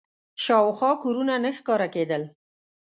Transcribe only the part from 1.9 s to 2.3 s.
کېدل.